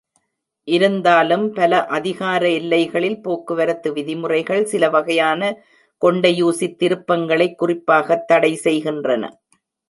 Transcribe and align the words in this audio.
இருந்தாலும் 0.63 1.53
பல 1.53 1.85
அதிகார 1.85 2.49
எல்லைகளில் 2.49 3.21
போக்குவரத்து 3.21 3.93
விதிமுறைகள், 3.93 4.65
சில 4.65 4.89
வகையான 4.89 5.63
கொண்டையூசித்-திருப்பங்களை 6.05 7.55
குறிப்பாகத் 7.55 8.31
தடைசெய்கின்றன. 8.31 9.31